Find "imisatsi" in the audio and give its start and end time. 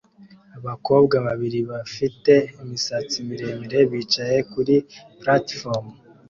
2.63-3.15